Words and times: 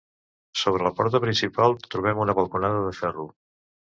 Sobre 0.61 0.85
la 0.87 0.91
porta 0.99 1.19
principal 1.25 1.77
trobem 1.87 2.23
una 2.25 2.37
balconada 2.39 2.83
de 2.89 2.95
ferro. 3.03 3.29